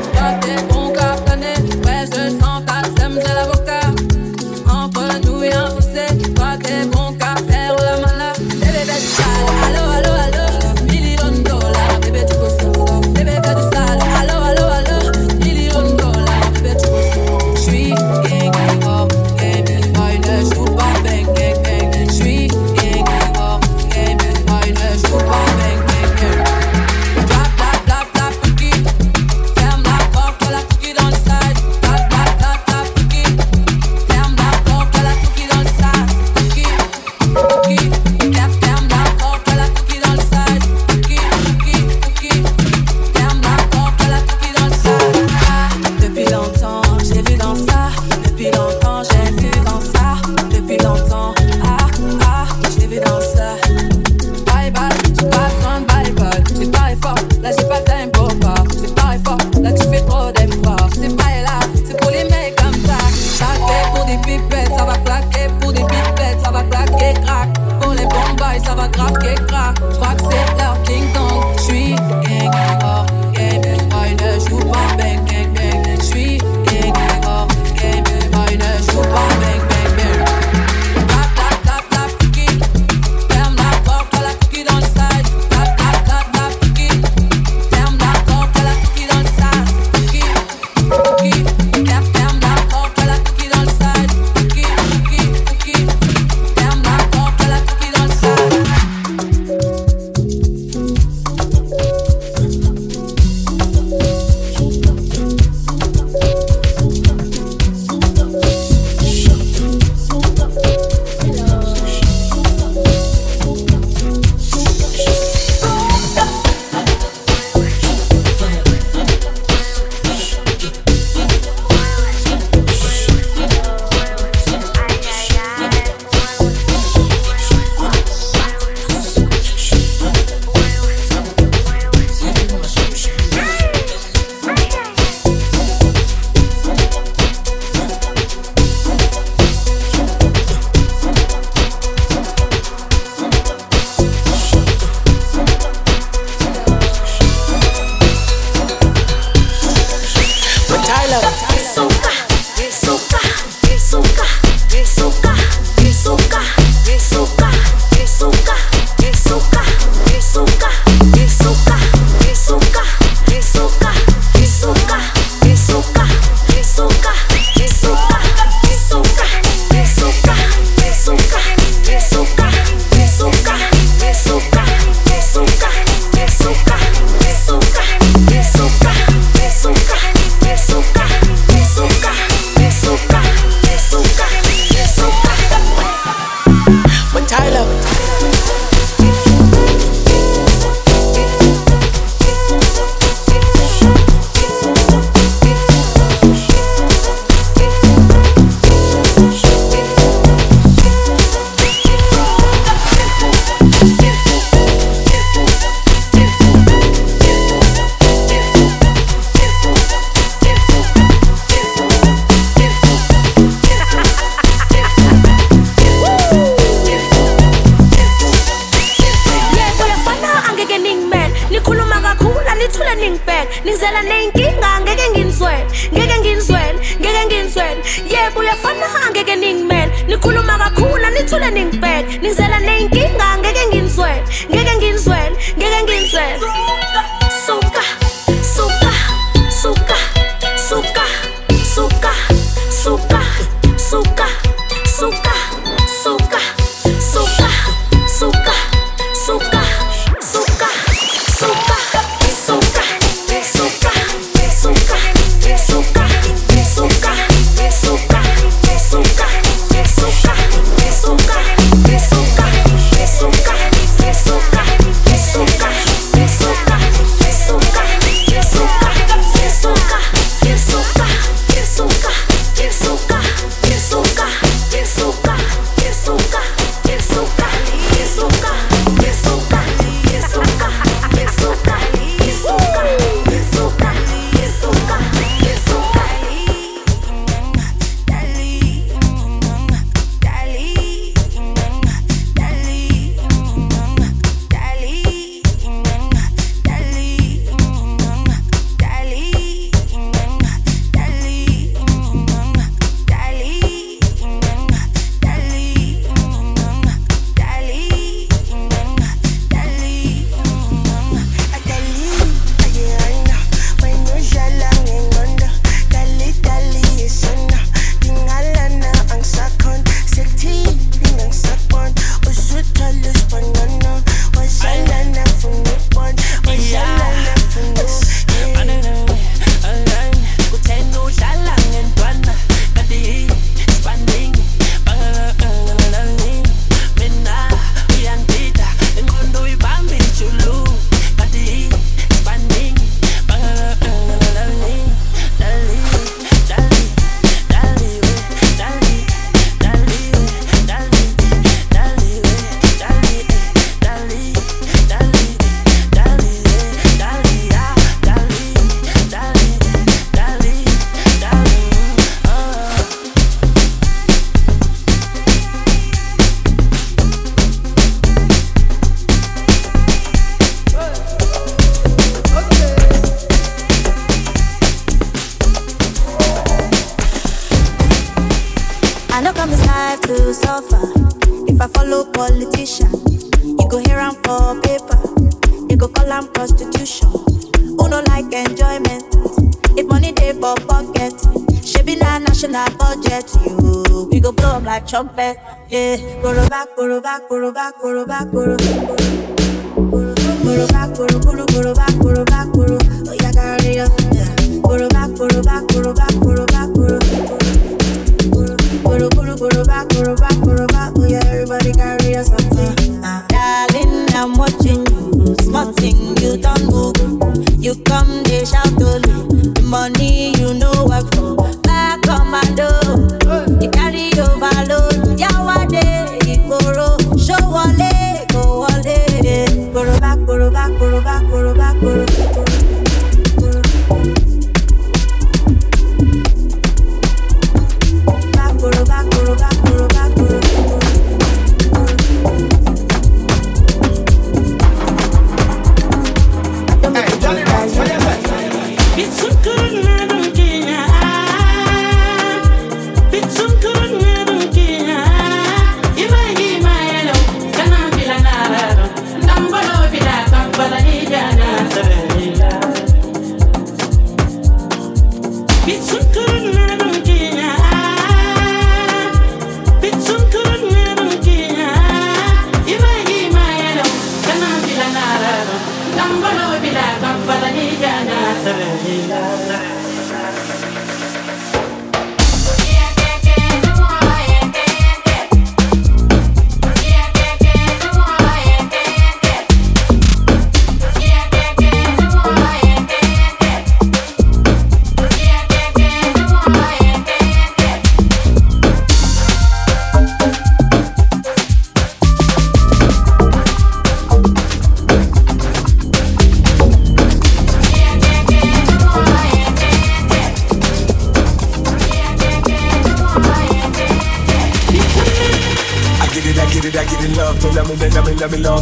back, 398.20 398.32
but 398.34 398.59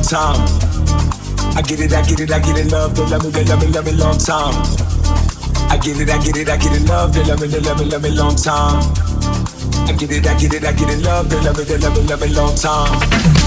time. 0.07 0.39
I 1.55 1.61
get 1.61 1.81
it, 1.81 1.91
I 1.91 2.01
get 2.01 2.19
it, 2.19 2.31
I 2.31 2.39
get 2.39 2.57
it, 2.57 2.71
love, 2.71 2.95
they 2.95 3.05
love 3.07 3.23
me, 3.23 3.29
they 3.29 3.43
love 3.43 3.61
me, 3.61 3.67
love 3.67 3.85
me 3.85 3.91
long 3.91 4.17
time. 4.17 4.55
I 5.69 5.77
get 5.77 5.99
it, 5.99 6.09
I 6.09 6.17
get 6.23 6.37
it, 6.37 6.49
I 6.49 6.55
get 6.55 6.71
it, 6.71 6.87
love, 6.87 7.13
they 7.13 7.23
love 7.25 7.41
me, 7.41 7.47
they 7.47 7.59
love 7.59 7.79
me, 7.79 7.85
love 7.85 8.01
me 8.01 8.11
long 8.11 8.35
time. 8.35 8.79
I 9.85 9.93
get 9.97 10.11
it, 10.11 10.25
I 10.25 10.37
get 10.39 10.53
it, 10.53 10.63
I 10.63 10.71
get 10.71 10.89
it, 10.89 11.03
love, 11.03 11.29
they 11.29 11.39
love 11.41 11.57
me, 11.57 11.63
they 11.65 11.77
love 11.77 11.95
me, 11.95 12.03
love 12.03 12.21
me 12.21 12.27
long 12.29 12.55
time. 12.55 13.46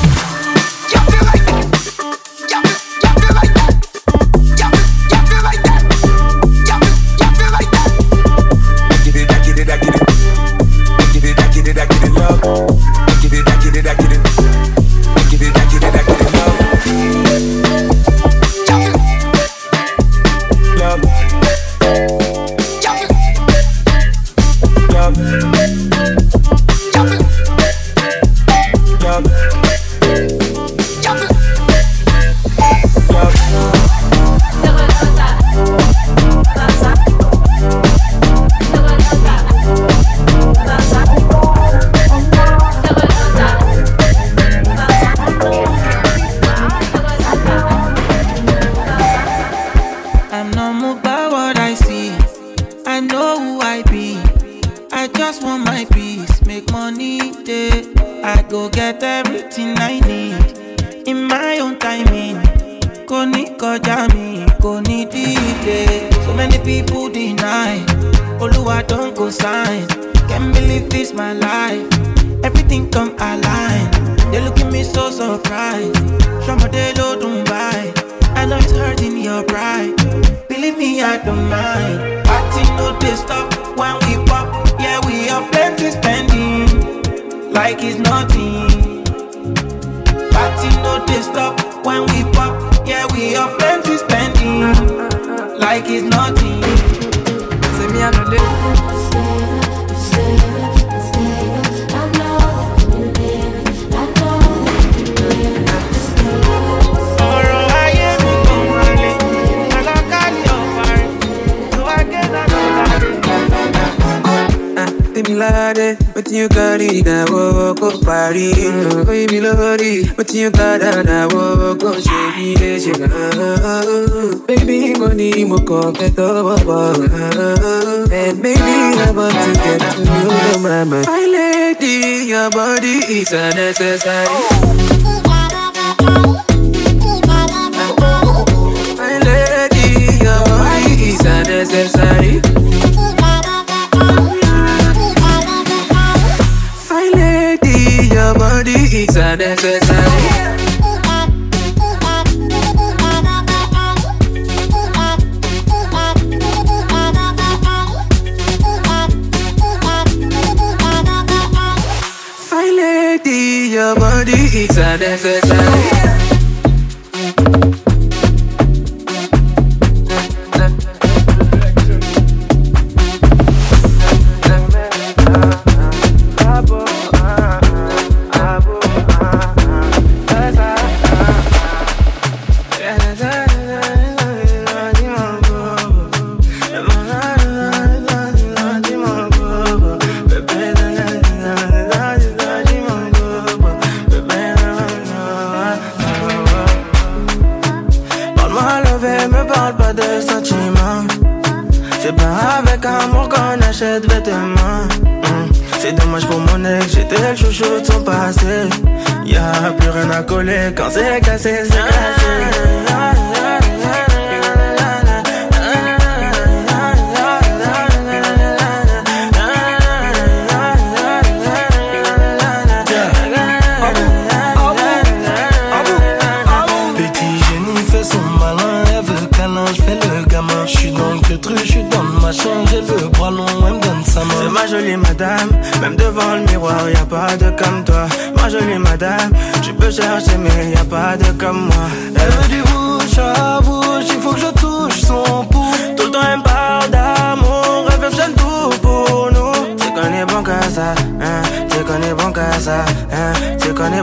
Connais 252.10 252.22
bon 252.24 252.32
qu'à 252.32 252.58
ça, 252.58 252.84
hein, 253.12 253.32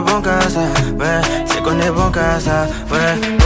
bon 0.00 0.22
qu'à 0.22 0.40
ça, 0.48 0.60
ouais, 0.98 1.44
tu 1.46 1.62
connais 1.62 1.90
bon 1.90 2.10
qu'à 2.10 2.40
ça, 2.40 2.66
ouais, 2.90 3.37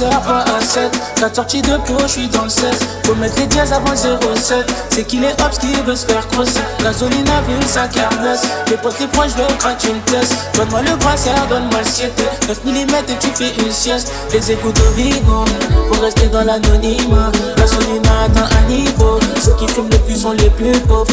c'est 0.00 0.06
à 0.06 0.20
3 0.20 0.60
7. 0.60 1.00
4 1.16 1.34
sorties 1.34 1.62
de 1.62 1.76
plus, 1.84 1.94
je 2.02 2.06
suis 2.06 2.28
dans 2.28 2.44
le 2.44 2.48
16. 2.48 2.70
Faut 3.04 3.14
mettre 3.16 3.38
les 3.38 3.46
dièses 3.46 3.72
avant 3.72 3.90
le 3.90 3.96
0 3.96 4.29
07. 4.50 4.66
C'est 4.90 5.04
qu'il 5.04 5.22
est 5.22 5.40
hops 5.40 5.58
qui 5.58 5.72
veut 5.86 5.94
se 5.94 6.06
faire 6.06 6.26
crosser. 6.26 6.60
Gasoline 6.82 7.28
a 7.28 7.40
vu 7.42 7.54
sa 7.68 7.86
carnesse. 7.86 8.42
Les 8.68 8.76
potes, 8.76 8.98
les 8.98 9.06
je 9.06 9.36
vais 9.36 9.56
craquer 9.58 9.90
une 9.90 10.00
pièce. 10.00 10.30
Donne-moi 10.54 10.80
le 10.82 10.96
brassard, 10.96 11.46
donne-moi 11.48 11.80
le 11.80 11.88
7. 11.88 12.12
9 12.48 12.64
mm 12.64 12.94
et 13.08 13.18
tu 13.20 13.28
fais 13.32 13.52
une 13.64 13.70
sieste. 13.70 14.12
Les 14.32 14.50
écoutes 14.50 14.80
au 14.80 14.94
bigot. 14.96 15.44
Faut 15.88 16.00
rester 16.00 16.26
dans 16.26 16.42
l'anonymat. 16.42 17.30
Gasoline 17.56 18.06
a 18.06 18.24
atteint 18.24 18.56
un 18.58 18.68
niveau. 18.68 19.20
Ceux 19.40 19.54
qui 19.54 19.68
fument 19.68 19.88
le 19.92 19.98
plus 19.98 20.16
sont 20.16 20.32
les 20.32 20.50
plus 20.50 20.78
pauvres. 20.80 21.12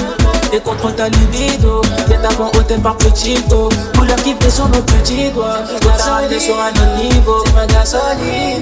Et 0.52 0.60
contre 0.60 0.96
ta 0.96 1.08
libido. 1.08 1.84
Viens 2.08 2.22
d'avant 2.22 2.50
hôtel 2.58 2.82
par 2.82 2.98
petit 2.98 3.36
dos. 3.50 3.70
Couleur 3.96 4.18
qui 4.18 4.34
fait 4.42 4.50
sur 4.50 4.68
nos 4.70 4.82
petits 4.82 5.30
doigts. 5.30 5.60
Gasoline 5.82 6.40
sur 6.40 6.56
un 6.60 6.72
autre 6.72 7.04
niveau. 7.04 7.44
C'est 7.46 7.54
ma 7.54 7.68
gasoline. 7.68 8.62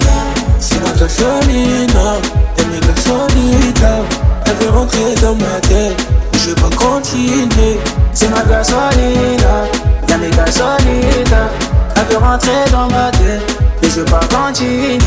C'est 0.60 0.82
ma 0.82 0.92
gasolina, 1.00 2.16
et 2.58 2.66
mes 2.66 2.80
gasolina 2.80 4.25
Elle 4.48 4.66
veut 4.66 4.72
rentrer 4.72 5.16
dans 5.22 5.36
ma 5.36 5.60
tête, 5.62 6.08
je 6.34 6.50
vais 6.50 6.56
pas 6.56 6.76
continuer. 6.76 7.80
C'est 8.14 8.30
ma 8.30 8.44
gasolina, 8.44 9.66
y'a 10.08 10.18
mes 10.18 10.30
gasolina. 10.30 11.50
Elle 11.96 12.14
veut 12.14 12.18
rentrer 12.24 12.70
dans 12.72 12.88
ma 12.88 13.12
tête, 13.12 13.58
et 13.82 13.90
je 13.90 14.02
vais 14.02 14.12
pas 14.12 14.22
continuer 14.28 15.00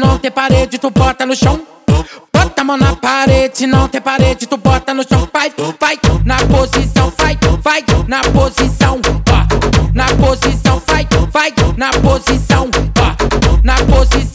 não 0.00 0.18
tem 0.18 0.30
parede, 0.30 0.78
tu 0.78 0.90
bota 0.90 1.26
no 1.26 1.36
chão. 1.36 1.60
Bota 2.32 2.62
a 2.62 2.64
mão 2.64 2.76
na 2.76 2.96
parede, 2.96 3.66
não 3.66 3.86
tem 3.86 4.00
parede, 4.00 4.46
tu 4.46 4.56
bota 4.56 4.94
no 4.94 5.06
chão. 5.06 5.28
Vai, 5.30 5.52
vai, 5.78 5.98
na 6.24 6.36
posição, 6.46 7.12
vai, 7.18 7.38
vai, 7.62 7.84
na 8.08 8.22
posição. 8.22 8.98
Ó, 9.30 9.92
na 9.94 10.06
posição, 10.16 10.82
vai, 10.86 11.06
vai, 11.30 11.52
na 11.76 11.90
posição. 11.90 12.70
Ó, 12.98 13.60
na 13.62 13.74
posição, 13.84 14.29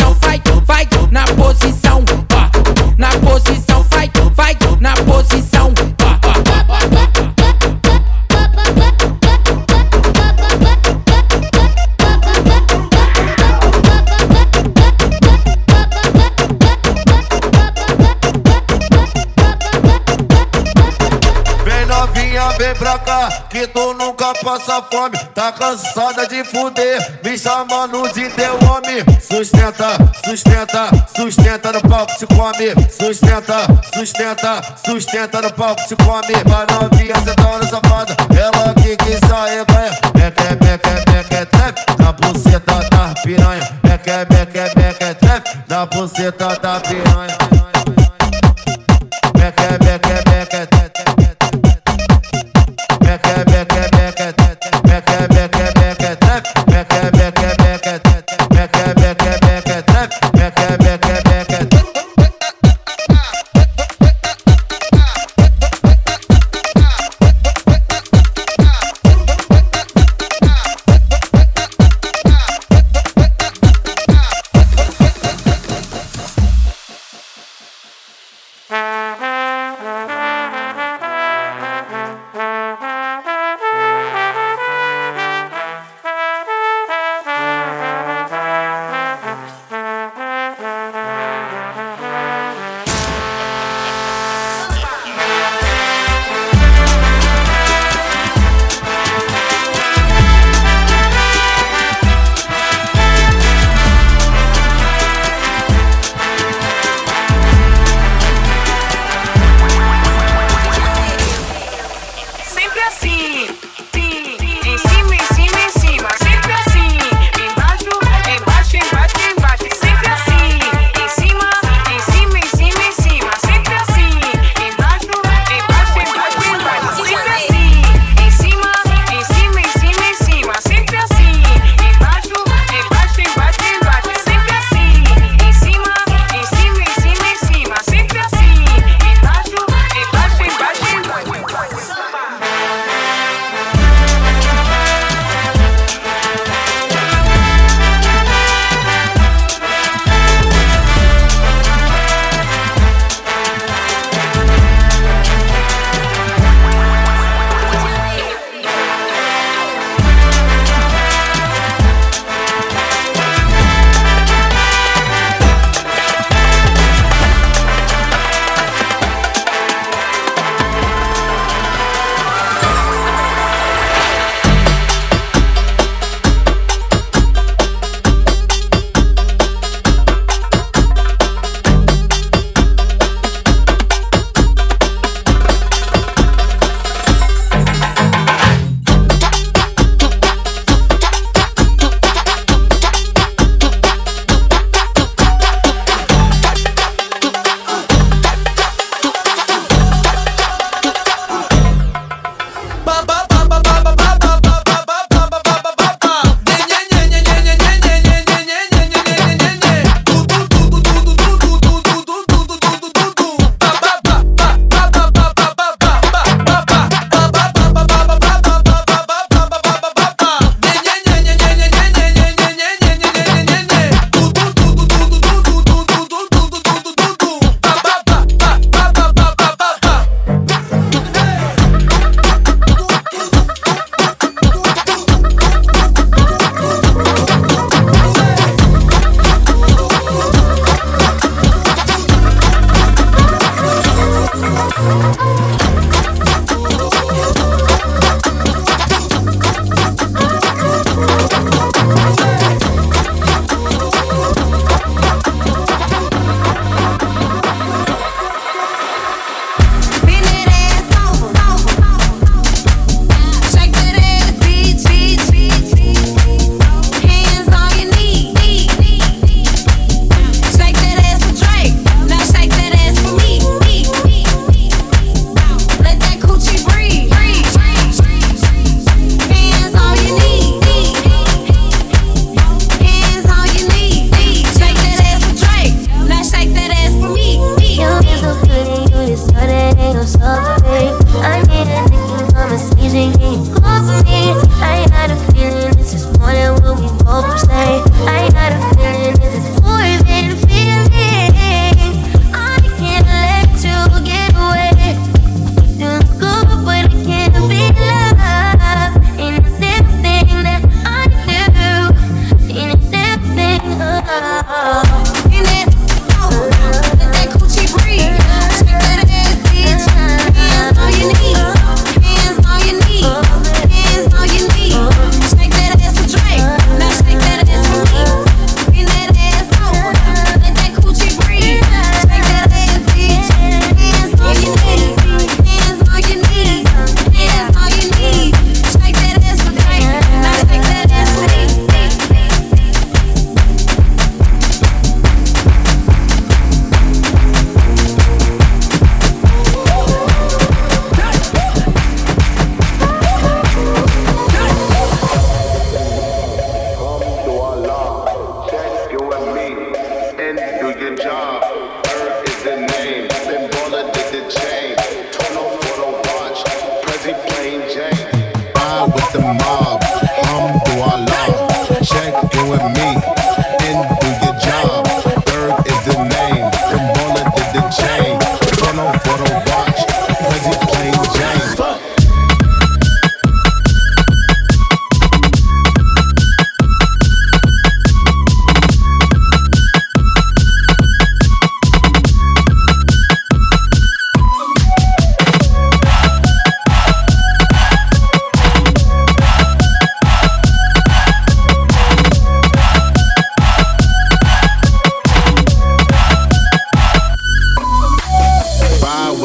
nunca 24.26 24.34
passa 24.44 24.82
fome. 24.84 25.18
Tá 25.34 25.52
cansada 25.52 26.28
de 26.28 26.44
fuder, 26.44 27.20
me 27.24 27.38
chamando 27.38 28.08
de 28.14 28.30
teu 28.30 28.54
homem. 28.68 29.04
Sustenta, 29.22 29.98
sustenta, 30.24 30.90
sustenta 31.16 31.72
no 31.72 31.82
palco 31.82 32.14
te 32.18 32.26
come. 32.28 32.74
Sustenta, 32.90 33.68
sustenta, 33.94 34.62
sustenta 34.86 35.42
no 35.42 35.52
palco 35.52 35.82
te 35.88 35.96
come. 35.96 36.44
Pra 36.44 36.66
novinha 36.74 37.16
sentando 37.16 37.70
safada, 37.70 38.16
ela 38.38 38.74
que 38.76 38.96
quis 38.98 39.20
sair 39.28 39.66
ganha. 39.66 39.92
Meque, 40.16 40.66
meque, 40.66 41.12
meque, 41.12 41.46
trap, 41.46 42.00
na 42.00 42.12
buceta 42.12 42.80
da 42.90 43.14
piranha. 43.22 43.80
Meque, 43.84 44.12
meque, 44.34 44.80
meque, 44.80 45.14
trap, 45.16 45.48
na 45.68 45.86
buceta 45.86 46.60
da 46.62 46.80
piranha. 46.80 47.65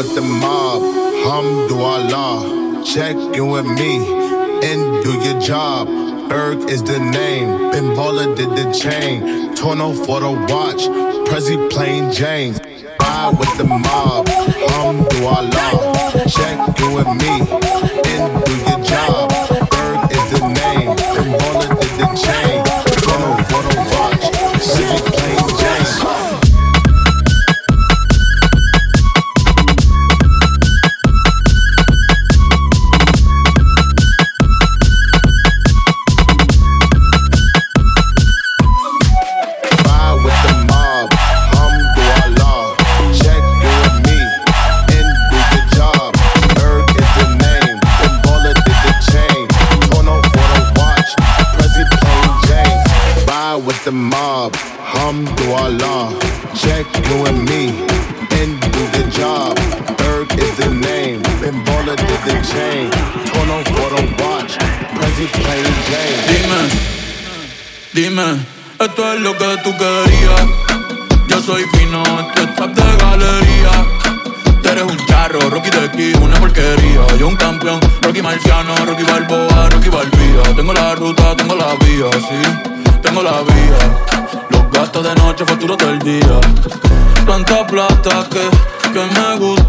with 0.00 0.14
the 0.14 0.22
mob. 0.22 0.80
Hamdulillah, 1.26 2.82
check 2.86 3.16
in 3.36 3.48
with 3.48 3.66
me 3.66 3.98
and 4.64 5.04
do 5.04 5.12
your 5.26 5.38
job. 5.38 5.88
Erg 6.32 6.70
is 6.70 6.82
the 6.82 6.98
name. 6.98 7.48
Pinballer 7.70 8.34
did 8.34 8.48
the 8.48 8.72
chain. 8.72 9.54
Torno 9.54 9.92
for 9.92 10.20
the 10.20 10.32
watch. 10.48 10.82
Prezi 11.28 11.70
plain 11.70 12.10
Jane. 12.10 12.54
Ride 12.98 13.36
with 13.38 13.54
the 13.58 13.64
mob. 13.64 14.26
Hamdulillah, 14.72 15.70
check 16.34 16.80
in 16.80 16.94
with 16.94 17.10
me 17.22 17.34
and 18.12 18.44
do 18.46 18.56
your 18.70 18.82
job. 18.82 19.29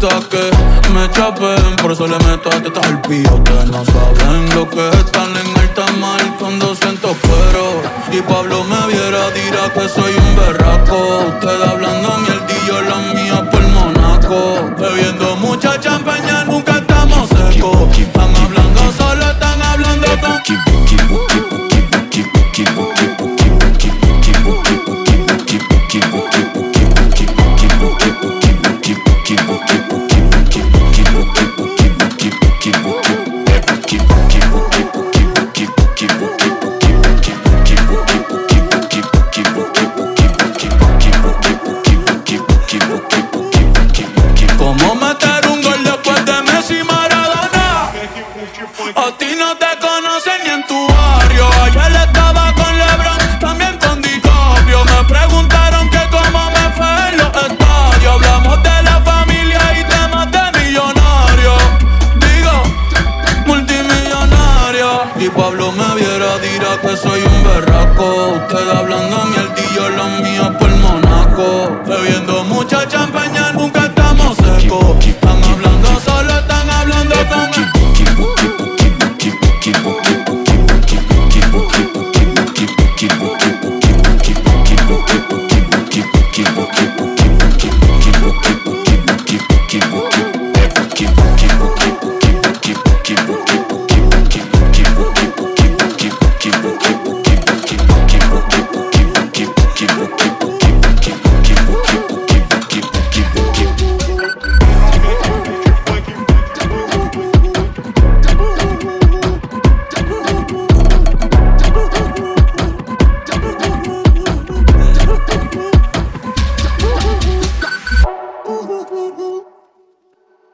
que 0.08 0.50
me 0.92 1.08
chapen, 1.12 1.76
por 1.80 1.92
eso 1.92 2.08
le 2.08 2.18
meto 2.26 2.48
a 2.48 2.60
tetas 2.60 2.84
al 2.86 3.00
pío. 3.02 3.36
Ustedes 3.36 3.66
no 3.66 3.84
saben 3.84 4.50
lo 4.52 4.68
que 4.68 4.88
están 4.98 5.30
en 5.30 5.62
el 5.62 5.74
tamal 5.74 6.36
cuando 6.40 6.74
siento 6.74 7.14
cuero. 7.22 7.82
Y 8.10 8.20
Pablo 8.22 8.64
me 8.64 8.92
viera, 8.92 9.30
dirá 9.30 9.72
que 9.72 9.88
soy 9.88 10.12
un 10.16 10.36
berraco. 10.36 11.26
Ustedes 11.28 11.68
hablando 11.68 12.18
mierdillo, 12.18 12.82
la 12.82 13.14
mía 13.14 13.48
por 13.48 13.62
Monaco. 13.62 14.74
Bebiendo 14.76 15.36
mucha 15.36 15.78
champaña, 15.78 16.46
nunca 16.46 16.78
estamos 16.78 17.28
secos. 17.28 17.96